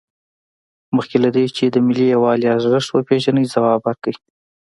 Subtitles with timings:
[0.95, 4.15] مخکې له دې چې د ملي یووالي ارزښت وپیژنئ ځواب ورکړئ.